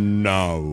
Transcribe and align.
now. 0.00 0.69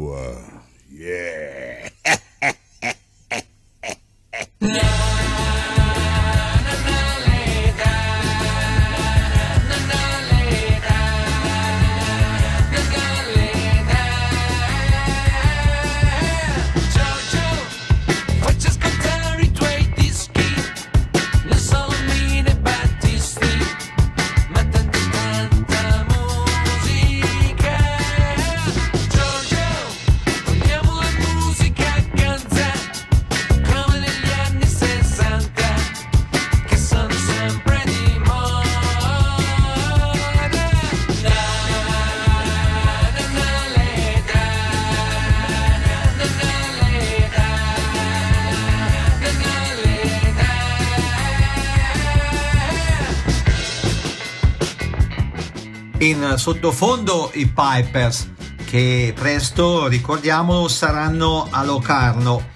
sottofondo 56.48 57.30
i 57.34 57.46
Pipers, 57.46 58.30
che 58.64 59.12
presto, 59.14 59.88
ricordiamolo, 59.88 60.70
saranno 60.70 61.46
a 61.52 61.62
Locarno. 61.66 62.52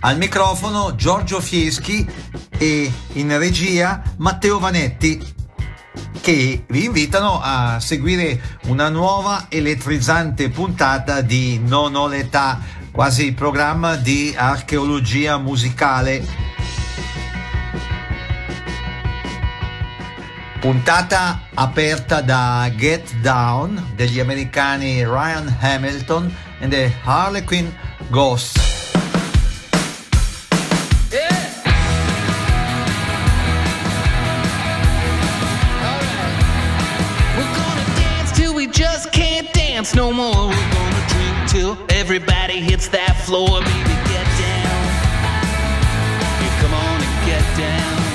Al 0.00 0.16
microfono 0.16 0.96
Giorgio 0.96 1.40
Fieschi 1.40 2.04
e 2.58 2.92
in 3.12 3.38
regia 3.38 4.02
Matteo 4.16 4.58
Vanetti 4.58 5.34
che 6.20 6.64
vi 6.66 6.86
invitano 6.86 7.38
a 7.40 7.78
seguire 7.78 8.58
una 8.66 8.88
nuova 8.88 9.46
elettrizzante 9.48 10.48
puntata 10.50 11.20
di 11.20 11.60
Non 11.60 11.94
ho 11.94 12.08
l'età, 12.08 12.58
quasi 12.90 13.34
programma 13.34 13.94
di 13.94 14.34
archeologia 14.36 15.38
musicale 15.38 16.47
Puntata 20.60 21.40
aperta 21.54 22.20
da 22.20 22.68
Get 22.76 23.14
Down 23.20 23.92
degli 23.94 24.20
americani 24.20 25.04
Ryan 25.04 25.48
Hamilton 25.60 26.34
e 26.60 26.68
the 26.68 26.92
Harlequin 27.04 27.72
Ghost. 28.10 28.68
no 39.94 40.12
more. 40.12 40.48
We're 40.48 40.70
gonna 40.72 41.08
drink 41.08 41.48
till 41.48 41.78
everybody 41.90 42.60
hits 42.60 42.88
that 42.88 43.16
floor, 43.24 43.60
baby. 43.60 43.94
Get 44.12 44.26
down. 44.46 44.80
Yeah, 46.40 46.60
come 46.60 46.74
on 46.74 47.02
and 47.02 47.26
get 47.26 47.44
down. 47.56 48.07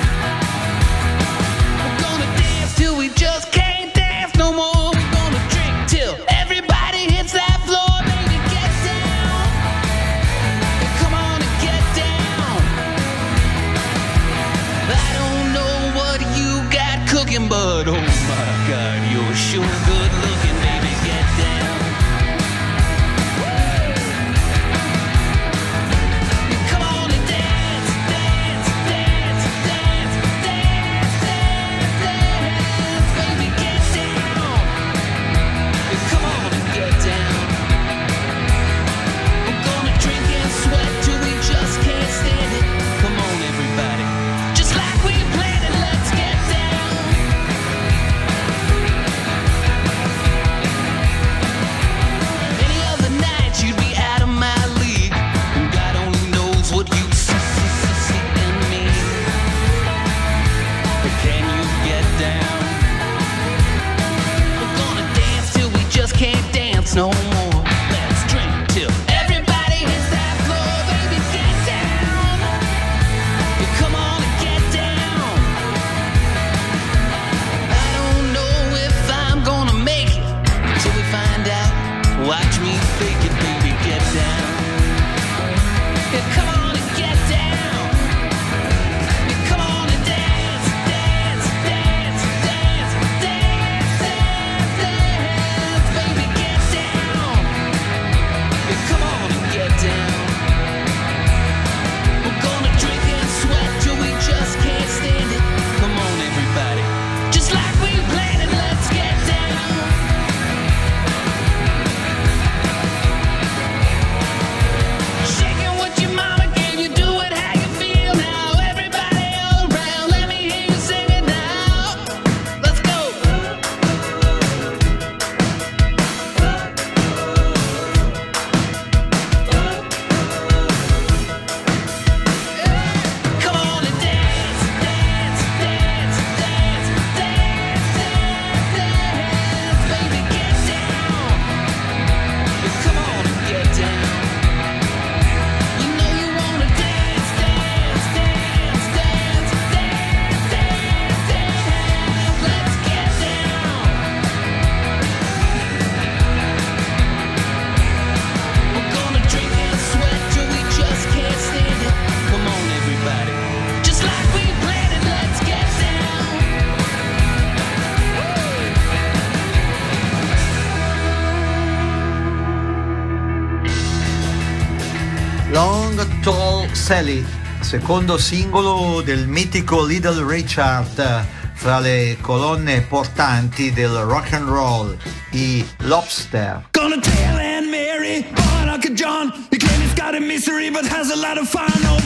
Sally, 176.93 177.25
secondo 177.61 178.19
singolo 178.19 179.01
del 179.01 179.25
mitico 179.27 179.83
Little 179.83 180.23
Richard 180.27 181.25
fra 181.55 181.79
le 181.79 182.17
colonne 182.21 182.81
portanti 182.81 183.73
del 183.73 184.03
rock 184.03 184.31
and 184.33 184.47
roll, 184.47 184.95
i 185.31 185.65
Lobster. 185.85 186.67
Gonna 186.69 186.99
tell 186.99 187.39
Anne 187.39 187.67
Mary, 187.67 188.23
born 188.35 188.69
Uncle 188.69 188.93
John, 188.93 189.31
he 189.49 189.57
claims 189.57 189.81
he's 189.81 189.95
got 189.95 190.13
a 190.13 190.19
misery 190.19 190.69
but 190.69 190.85
has 190.85 191.09
a 191.09 191.15
lot 191.15 191.39
of 191.39 191.49
fun. 191.49 191.65
Oh, 191.65 192.02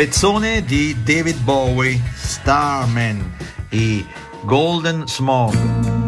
Pezzone 0.00 0.64
di 0.64 0.96
David 1.04 1.42
Bowie, 1.42 2.00
Starman, 2.14 3.34
i 3.68 4.02
Golden 4.46 5.06
Smog. 5.06 5.99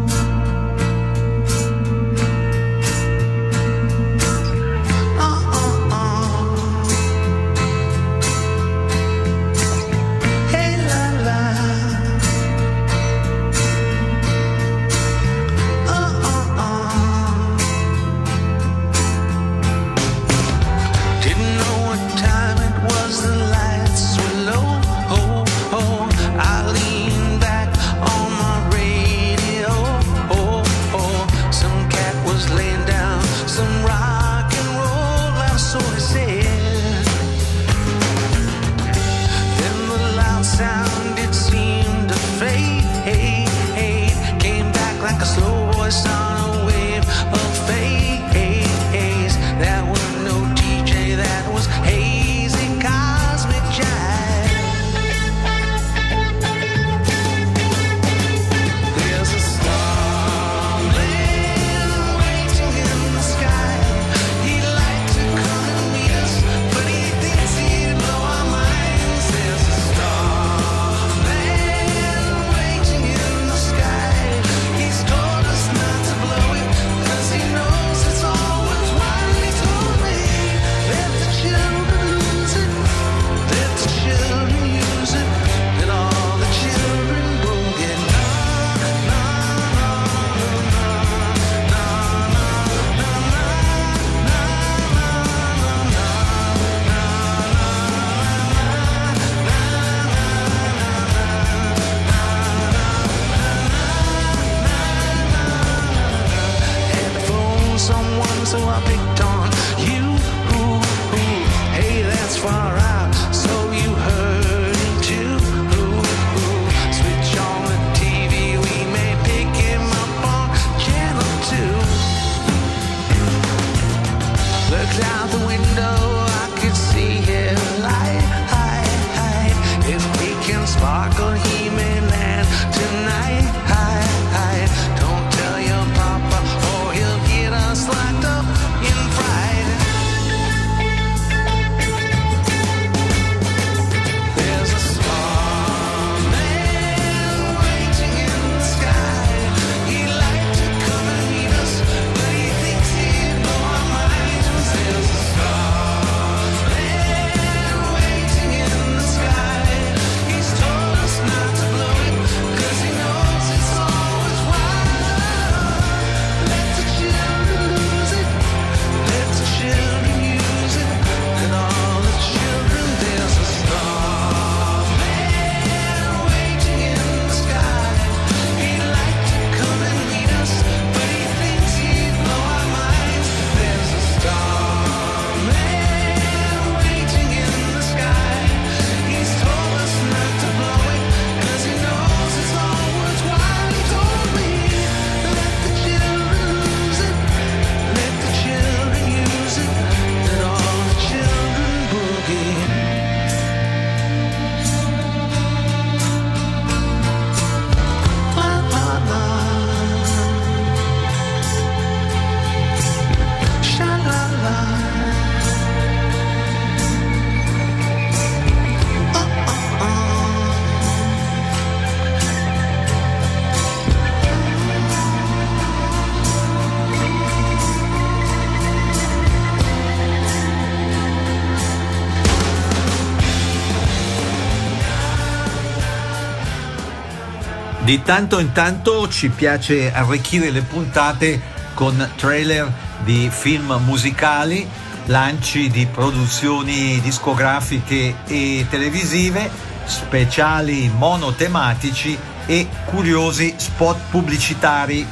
Di 237.93 238.03
tanto 238.03 238.39
in 238.39 238.53
tanto 238.53 239.07
ci 239.07 239.29
piace 239.29 239.93
arricchire 239.93 240.49
le 240.49 240.63
puntate 240.63 241.39
con 241.75 242.11
trailer 242.17 242.73
di 243.05 243.29
film 243.31 243.79
musicali, 243.85 244.67
lanci 245.09 245.69
di 245.69 245.85
produzioni 245.85 246.99
discografiche 247.03 248.15
e 248.27 248.65
televisive, 248.71 249.51
speciali 249.85 250.91
monotematici 250.97 252.17
e 252.47 252.67
curiosi 252.87 253.57
spot 253.59 253.99
pubblicitari. 254.09 255.07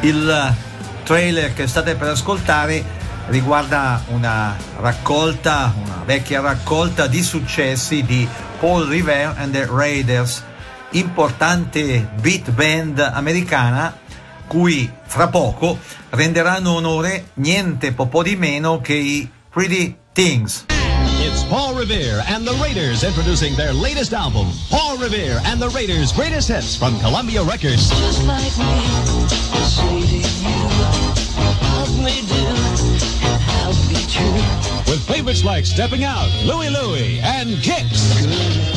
Il 0.00 0.54
trailer 1.04 1.54
che 1.54 1.66
state 1.66 1.94
per 1.94 2.08
ascoltare 2.08 2.84
riguarda 3.28 4.02
una 4.08 4.54
raccolta, 4.78 5.72
una 5.82 6.02
vecchia 6.04 6.42
raccolta 6.42 7.06
di 7.06 7.22
successi 7.22 8.02
di 8.02 8.28
Paul 8.60 8.84
Revere 8.84 9.32
and 9.38 9.54
the 9.54 9.66
Raiders, 9.70 10.44
importante 10.90 12.08
beat 12.20 12.50
band 12.50 12.98
americana 12.98 13.96
cui 14.46 14.90
fra 15.04 15.28
poco 15.28 15.78
renderanno 16.10 16.74
onore 16.74 17.30
niente 17.34 17.92
po' 17.92 18.22
di 18.22 18.36
meno 18.36 18.80
che 18.80 18.94
i 18.94 19.30
Pretty 19.50 19.96
Things. 20.12 20.66
It's 21.18 21.42
Paul 21.44 21.74
Revere 21.74 22.22
and 22.28 22.46
the 22.46 22.52
Raiders 22.62 23.02
introducing 23.02 23.56
their 23.56 23.72
latest 23.72 24.12
album, 24.12 24.52
Paul 24.68 24.98
Revere 24.98 25.40
and 25.46 25.58
the 25.58 25.70
Raiders' 25.70 26.12
Greatest 26.12 26.48
Hits 26.48 26.76
from 26.76 26.98
Columbia 27.00 27.42
Records. 27.42 27.88
just 27.88 28.26
like 28.26 28.52
me. 28.58 29.26
Say 29.64 30.00
to 30.00 30.18
you, 30.44 30.68
love 31.72 31.98
me 32.04 32.20
do, 32.28 32.46
and 33.24 33.42
I'll 33.64 33.72
be 33.88 34.04
true. 34.12 34.92
With 34.92 35.02
favorites 35.08 35.42
like 35.42 35.64
Stepping 35.64 36.04
Out, 36.04 36.30
Louie 36.44 36.68
Louie, 36.68 37.18
and 37.20 37.62
Kicks. 37.62 38.75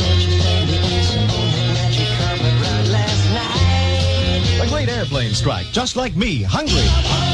Airplane 5.09 5.33
Strike, 5.33 5.71
Just 5.71 5.95
Like 5.95 6.15
Me, 6.15 6.43
Hungry. 6.43 7.28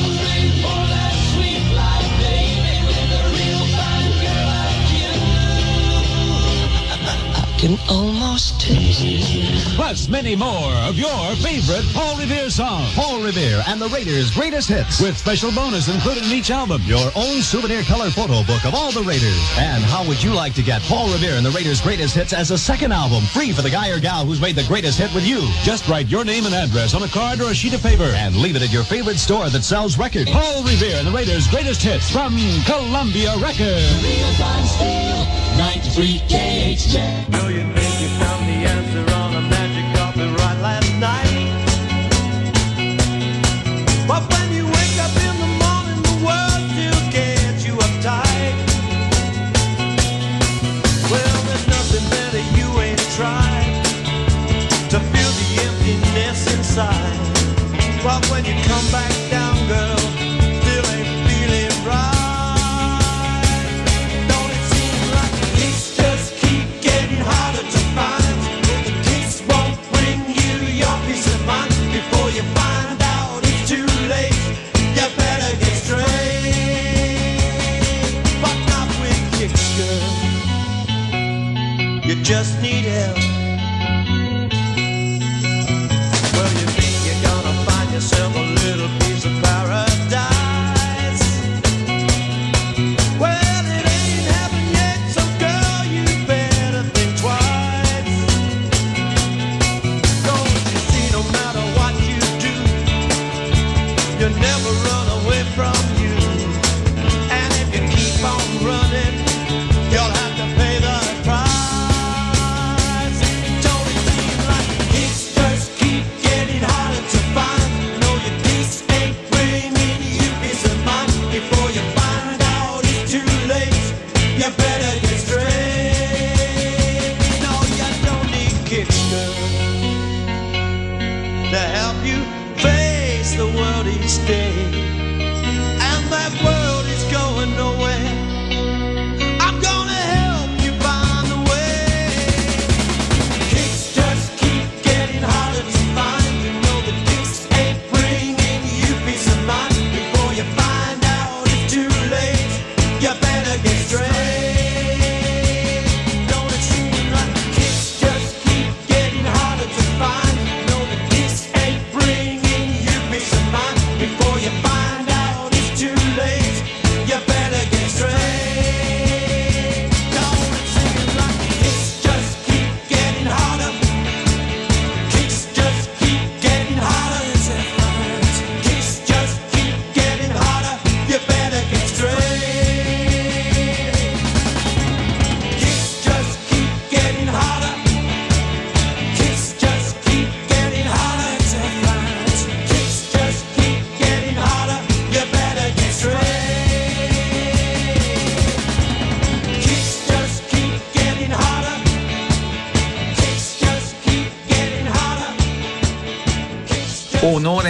Can 7.65 7.79
almost 7.89 8.61
taste 8.61 9.01
it. 9.01 9.75
Plus 9.75 10.07
many 10.07 10.35
more 10.35 10.71
of 10.85 10.99
your 10.99 11.35
favorite 11.41 11.83
Paul 11.95 12.15
Revere 12.15 12.51
songs. 12.51 12.93
Paul 12.93 13.23
Revere 13.23 13.63
and 13.65 13.81
the 13.81 13.89
Raiders' 13.89 14.29
Greatest 14.29 14.69
Hits. 14.69 15.01
With 15.01 15.17
special 15.17 15.51
bonus 15.51 15.87
included 15.87 16.25
in 16.25 16.29
each 16.29 16.51
album. 16.51 16.83
Your 16.85 17.09
own 17.15 17.41
souvenir 17.41 17.81
color 17.81 18.11
photo 18.11 18.43
book 18.43 18.63
of 18.65 18.75
all 18.75 18.91
the 18.91 19.01
Raiders. 19.01 19.41
And 19.57 19.83
how 19.83 20.07
would 20.07 20.21
you 20.21 20.31
like 20.31 20.53
to 20.55 20.61
get 20.61 20.83
Paul 20.83 21.11
Revere 21.11 21.37
and 21.37 21.45
the 21.45 21.49
Raiders' 21.49 21.81
Greatest 21.81 22.13
Hits 22.13 22.33
as 22.33 22.51
a 22.51 22.57
second 22.57 22.91
album, 22.91 23.23
free 23.33 23.51
for 23.51 23.63
the 23.63 23.71
guy 23.71 23.89
or 23.89 23.99
gal 23.99 24.25
who's 24.25 24.41
made 24.41 24.55
the 24.55 24.67
greatest 24.67 24.99
hit 24.99 25.11
with 25.15 25.25
you? 25.25 25.41
Just 25.63 25.87
write 25.89 26.07
your 26.07 26.23
name 26.23 26.45
and 26.45 26.53
address 26.53 26.93
on 26.93 27.01
a 27.01 27.07
card 27.07 27.41
or 27.41 27.49
a 27.49 27.55
sheet 27.55 27.73
of 27.73 27.81
paper 27.81 28.13
and 28.13 28.35
leave 28.35 28.55
it 28.55 28.61
at 28.61 28.71
your 28.71 28.83
favorite 28.83 29.17
store 29.17 29.49
that 29.49 29.63
sells 29.63 29.97
records. 29.97 30.29
Paul 30.29 30.61
Revere 30.61 30.97
and 30.97 31.07
the 31.07 31.11
Raiders' 31.11 31.47
Greatest 31.47 31.81
Hits 31.81 32.11
from 32.11 32.37
Columbia 32.65 33.35
Records. 33.37 33.89
Know 37.29 37.47
you 37.47 37.63
think 37.73 37.99
you 37.99 38.07
found 38.19 38.47
the 38.47 38.59
answer 38.69 39.15
on 39.15 39.34
just 82.25 82.59
need 82.59 82.84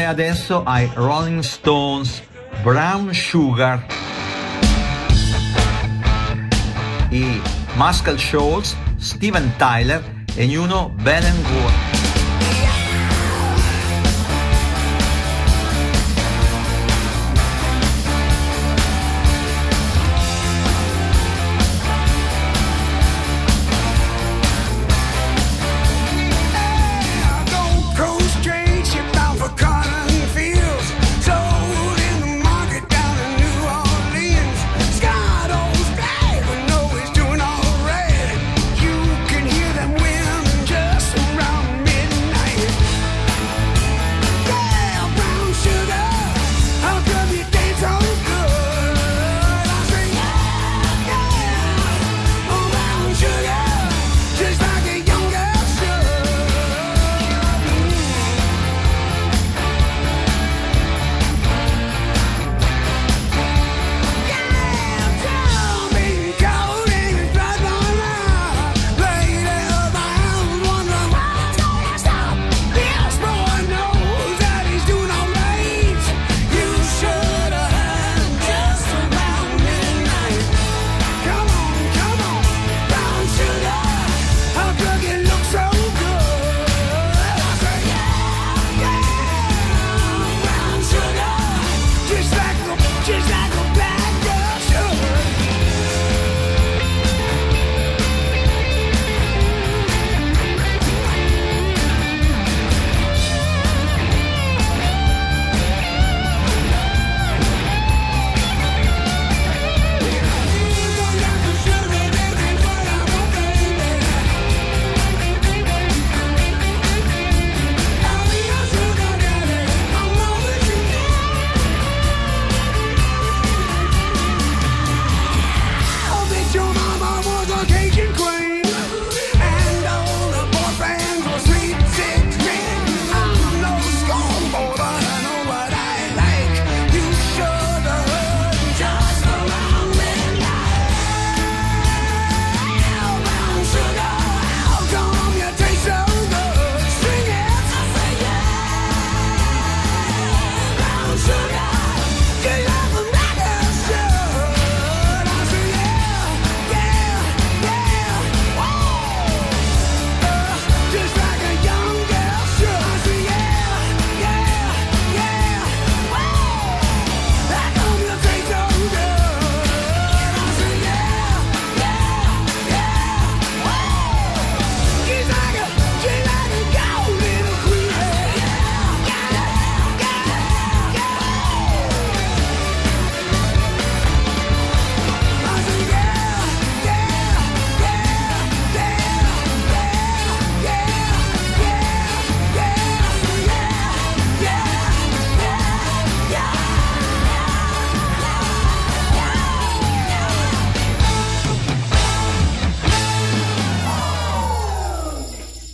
adesso 0.06 0.64
ai 0.64 0.90
Rolling 0.94 1.42
Stones 1.42 2.22
Brown 2.62 3.12
Sugar. 3.14 3.86
I 7.12 7.42
Muscle 7.76 8.18
Shoals, 8.18 8.76
Steven 8.98 9.54
Tyler 9.58 10.04
e 10.36 10.46
Nuno 10.46 10.90
Belencourt. 11.02 11.95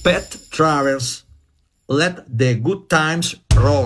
Pet 0.03 0.35
Travers, 0.49 1.25
let 1.87 2.25
the 2.27 2.55
good 2.55 2.89
times 2.89 3.35
roll. 3.55 3.85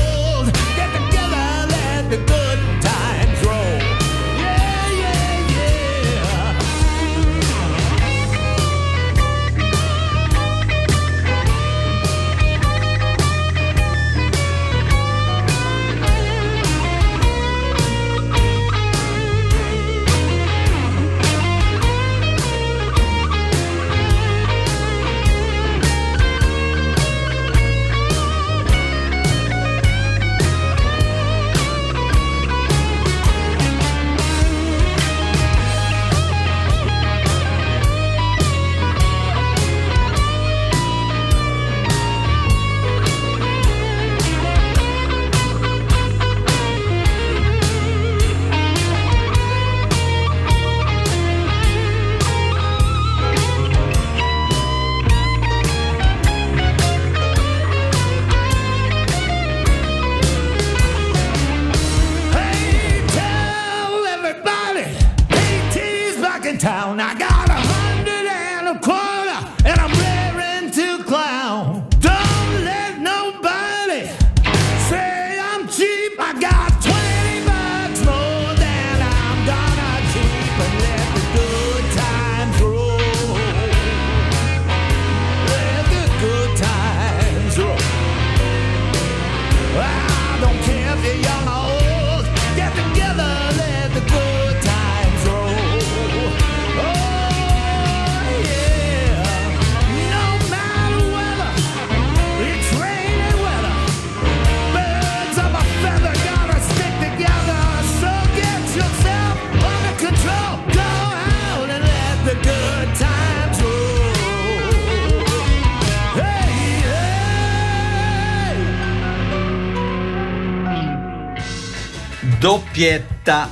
doppietta 122.81 123.47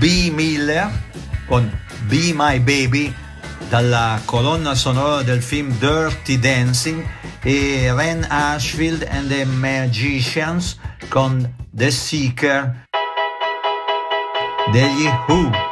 B. 0.00 0.30
Miller 0.32 0.90
con 1.46 1.70
Be 2.08 2.32
My 2.34 2.58
Baby 2.58 3.14
dalla 3.68 4.20
colonna 4.24 4.74
sonora 4.74 5.22
del 5.22 5.40
film 5.40 5.70
Dirty 5.78 6.40
Dancing 6.40 7.06
e 7.40 7.92
Ren 7.94 8.26
Ashfield 8.28 9.06
and 9.08 9.28
the 9.28 9.44
Magicians 9.44 10.76
con 11.08 11.54
The 11.70 11.92
Seeker 11.92 12.84
degli 14.72 15.06
Who. 15.28 15.71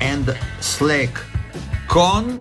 And 0.00 0.32
Slack. 0.60 1.20
Con 1.88 2.40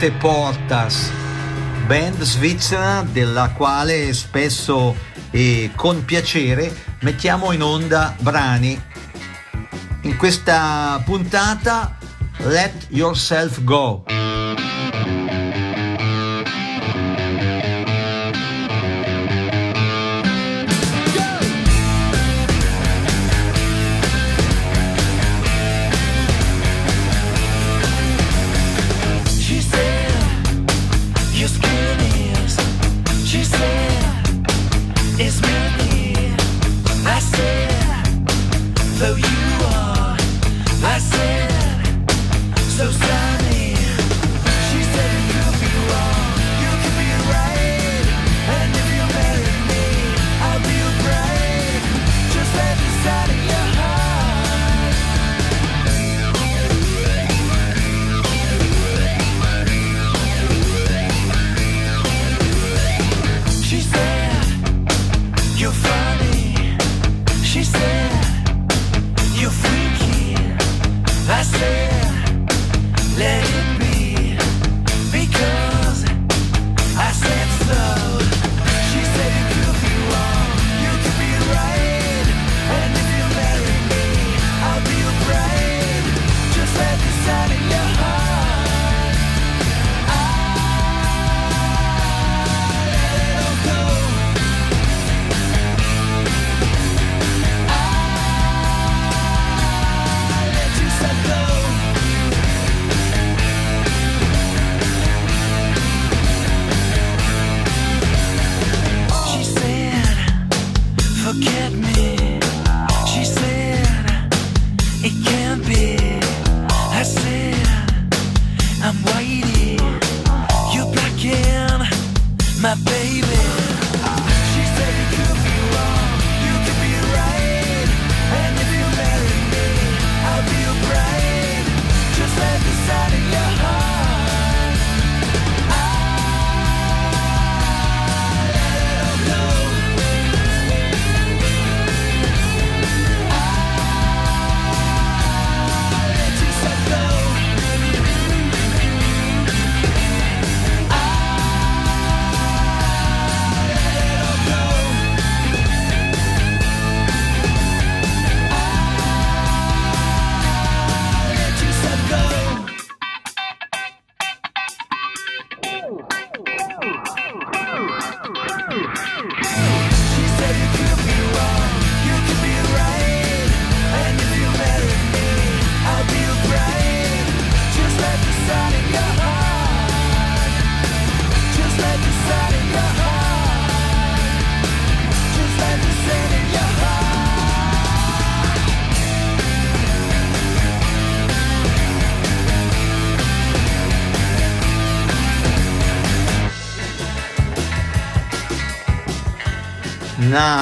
Monte 0.00 0.16
Portas, 0.16 1.12
band 1.86 2.22
svizzera 2.22 3.02
della 3.02 3.50
quale 3.50 4.14
spesso 4.14 4.96
e 5.30 5.72
con 5.74 6.06
piacere 6.06 6.74
mettiamo 7.00 7.52
in 7.52 7.62
onda 7.62 8.16
brani. 8.18 8.82
In 10.04 10.16
questa 10.16 11.02
puntata 11.04 11.98
Let 12.38 12.86
Yourself 12.88 13.62
Go. 13.62 14.09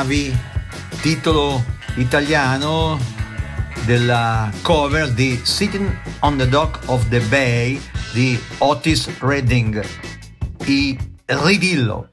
Navi, 0.09 0.34
titolo 1.02 1.62
italiano 1.96 2.98
della 3.84 4.50
cover 4.62 5.12
di 5.12 5.38
Sitting 5.42 5.94
on 6.20 6.38
the 6.38 6.48
Dock 6.48 6.80
of 6.86 7.06
the 7.11 7.20
Bay 7.28 7.78
di 8.14 8.40
Otis 8.56 9.11
Redding. 9.18 9.84
I 10.64 10.98
ridillo. 11.26 12.09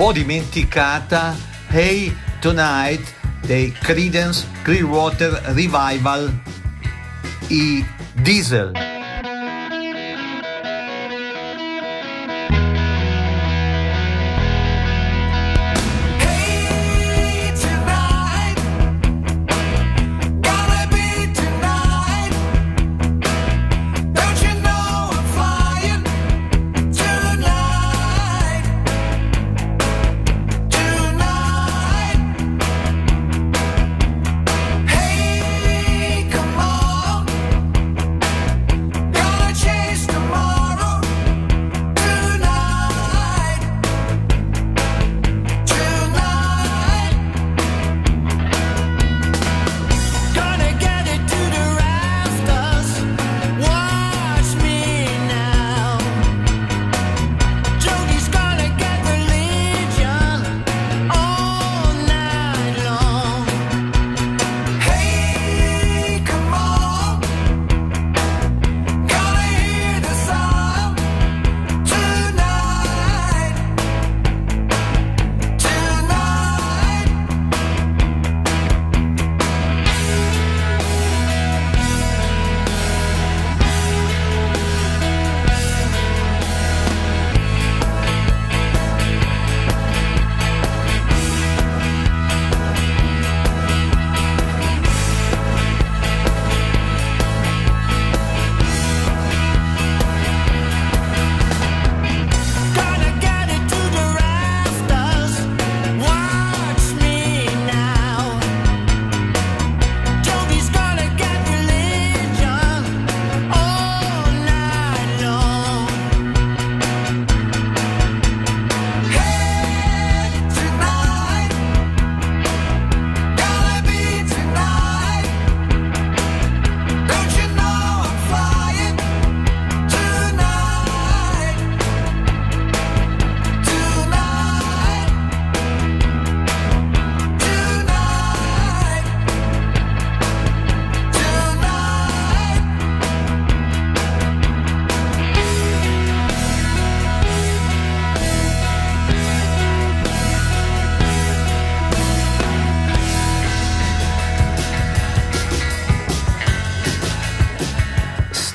Po' 0.00 0.12
dimenticata 0.12 1.36
Hey 1.68 2.16
Tonight 2.40 3.12
dei 3.42 3.70
Credence 3.70 4.46
Clearwater 4.62 5.42
Revival, 5.52 6.40
i 7.48 7.84
Diesel. 8.14 8.89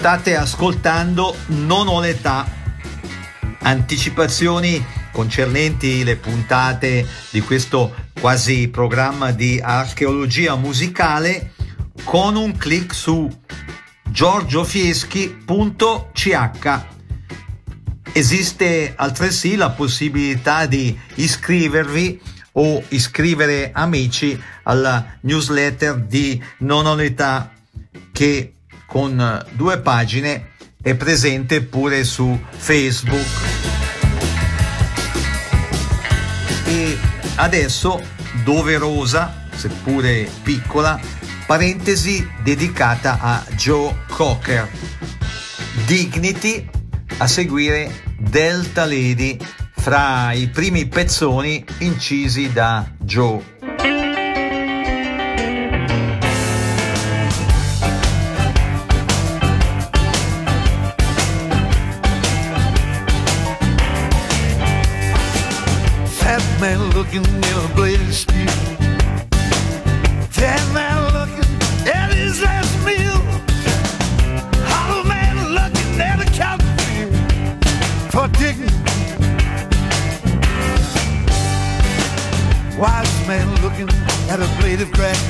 State 0.06 0.36
ascoltando 0.36 1.36
Non 1.47 1.88
ho 1.88 1.99
l'età. 1.99 2.47
Anticipazioni 3.62 4.86
concernenti 5.12 6.03
le 6.03 6.16
puntate 6.16 7.08
di 7.32 7.41
questo 7.41 7.91
quasi 8.22 8.68
programma 8.68 9.32
di 9.32 9.60
archeologia 9.60 10.58
musicale 10.58 11.53
con 12.03 12.36
un 12.36 12.56
clic 12.56 12.93
su 12.93 13.28
giorgiofieschi.ch. 14.08 16.80
Esiste 18.12 18.93
altresì 18.95 19.56
la 19.56 19.72
possibilità 19.72 20.68
di 20.68 20.95
iscrivervi 21.16 22.22
o 22.51 22.84
iscrivere 22.89 23.72
amici 23.74 24.39
alla 24.62 25.18
newsletter 25.22 25.95
di 25.95 26.39
Non 26.60 26.86
ho 26.86 26.93
l'età 26.93 27.51
che 28.12 28.55
con 28.86 29.45
due 29.51 29.79
pagine 29.79 30.51
è 30.81 30.95
presente 30.95 31.61
pure 31.61 32.03
su 32.03 32.39
Facebook. 32.49 33.25
E 36.65 36.97
adesso 37.36 38.01
doverosa, 38.43 39.47
seppure 39.55 40.29
piccola, 40.43 40.99
parentesi 41.45 42.27
dedicata 42.43 43.19
a 43.19 43.43
Joe 43.55 43.95
Cocker. 44.09 44.69
Dignity 45.86 46.69
a 47.17 47.27
seguire 47.27 48.03
Delta 48.17 48.86
Lady 48.86 49.38
fra 49.71 50.33
i 50.33 50.47
primi 50.49 50.88
pezzoni 50.88 51.63
incisi 51.79 52.51
da 52.51 52.86
Joe. 52.99 53.55
looking 67.06 67.39
never 67.39 67.74
blessed 67.76 68.32
you. 68.32 68.45
That 70.41 70.64
man 70.74 71.14
looking 71.14 71.49
at 71.88 72.12
his 72.14 72.41
last 72.41 72.74
meal. 72.86 73.20
Hollow 74.66 75.03
man 75.03 75.36
looking 75.53 76.01
at 76.01 76.20
a 76.20 76.28
cotton 76.38 77.12
for 78.10 78.28
digging. 78.39 78.74
Wise 82.80 83.28
man 83.28 83.47
looking 83.62 83.89
at 84.30 84.39
a 84.39 84.47
blade 84.60 84.82
of 84.82 84.91
grass. 84.91 85.22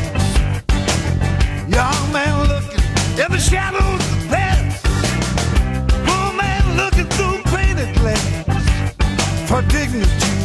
Young 1.68 2.14
man 2.14 2.48
looking 2.48 2.84
in 3.22 3.32
the 3.32 3.40
shadows 3.40 3.82
of 3.84 4.22
the 4.22 4.28
past. 4.30 4.86
Poor 6.06 6.34
man 6.34 6.78
looking 6.78 7.10
through 7.16 7.42
painted 7.52 7.94
glass 7.96 9.50
for 9.50 9.62
dignity. 9.64 10.45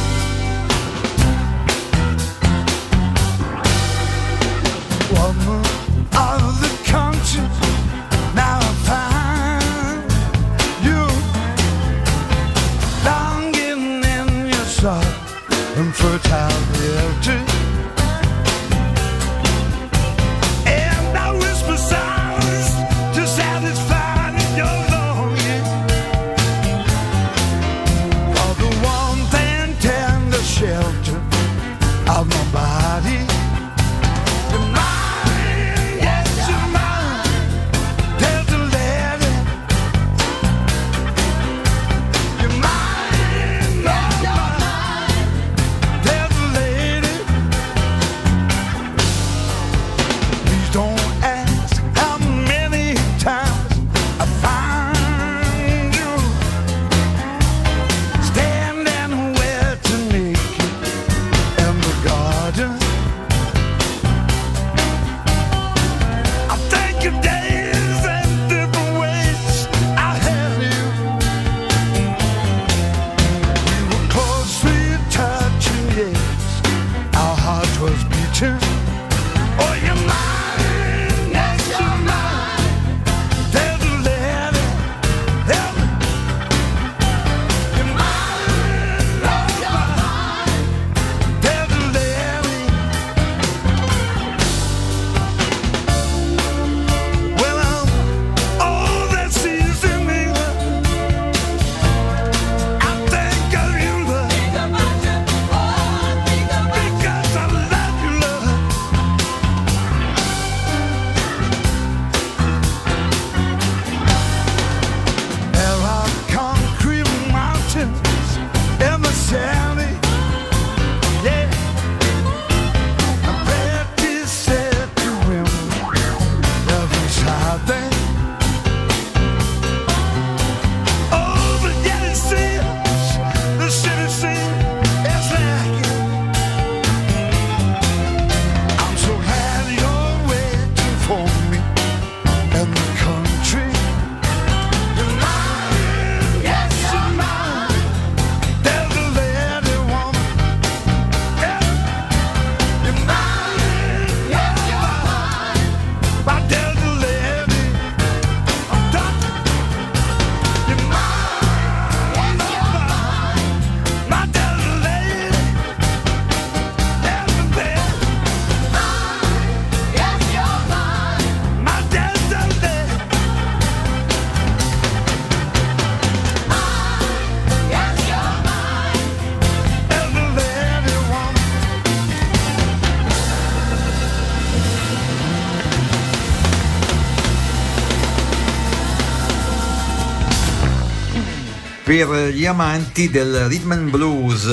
per 192.05 192.29
gli 192.29 192.45
amanti 192.45 193.09
del 193.09 193.47
rhythm 193.47 193.71
and 193.71 193.89
blues 193.89 194.47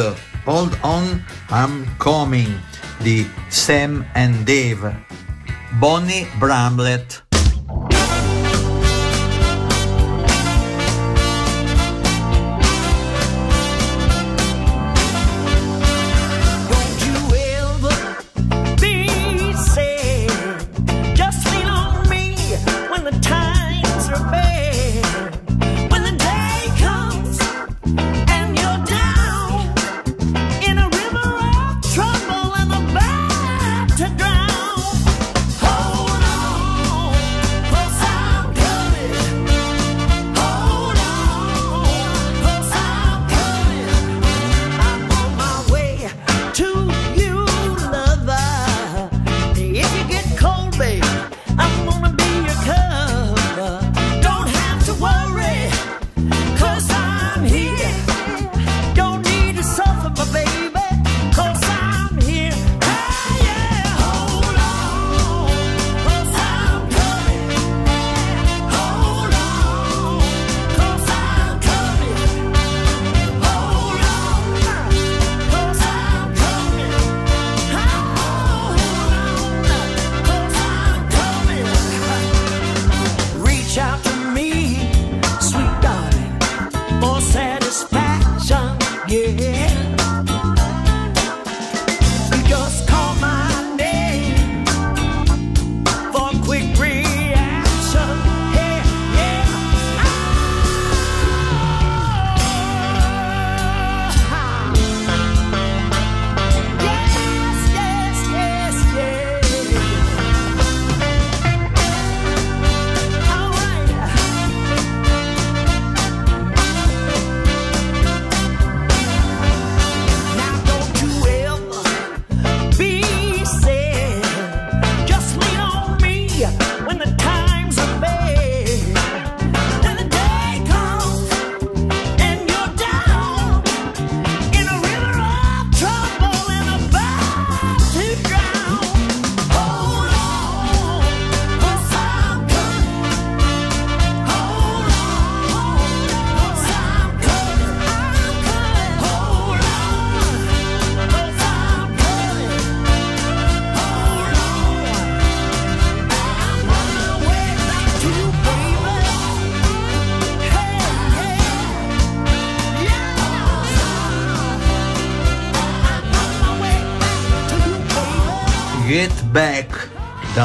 Hold 0.45 0.77
On 0.81 1.25
I'm 1.51 1.85
Coming 1.99 2.59
di 2.99 3.29
Sam 3.49 4.05
and 4.15 4.45
Dave. 4.45 5.05
Bonnie 5.79 6.27
Bramlett. 6.39 7.28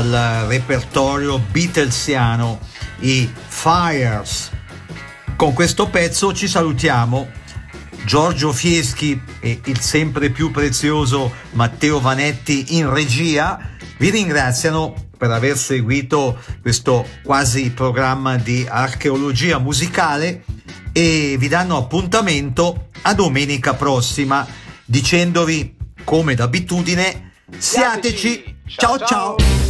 Dal 0.04 0.48
repertorio 0.48 1.40
Beatlesiano, 1.40 2.60
i 3.00 3.32
Fires. 3.48 4.52
Con 5.36 5.54
questo 5.54 5.88
pezzo 5.88 6.34
ci 6.34 6.48
salutiamo. 6.48 7.42
Giorgio 8.06 8.52
Fieschi 8.52 9.20
e 9.40 9.62
il 9.64 9.80
sempre 9.80 10.30
più 10.30 10.52
prezioso 10.52 11.34
Matteo 11.52 12.02
Vanetti 12.02 12.78
in 12.78 12.92
regia 12.92 13.58
vi 13.98 14.10
ringraziano 14.10 14.94
per 15.18 15.32
aver 15.32 15.58
seguito 15.58 16.38
questo 16.62 17.08
quasi 17.24 17.72
programma 17.72 18.36
di 18.36 18.66
archeologia 18.68 19.58
musicale 19.58 20.44
e 20.92 21.38
vi 21.40 21.48
danno 21.48 21.78
appuntamento 21.78 22.90
a 23.04 23.14
domenica 23.14 23.74
prossima 23.74 24.46
dicendovi 24.84 25.78
come 26.04 26.36
d'abitudine 26.36 27.32
siateci 27.58 28.58
ciao 28.66 29.00
ciao. 29.00 29.63